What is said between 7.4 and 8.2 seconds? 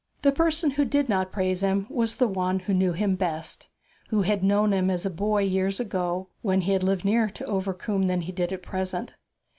Overcombe